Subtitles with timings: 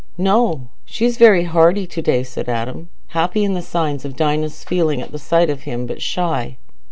[0.17, 4.99] "No, she's very hearty to day," said Adam, happy in the signs of Dinah's feeling
[4.99, 6.57] at the sight of him, but shy.